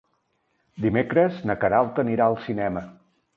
Dimecres 0.85 1.37
na 1.49 1.57
Queralt 1.65 2.01
anirà 2.05 2.29
al 2.31 2.39
cinema. 2.47 2.85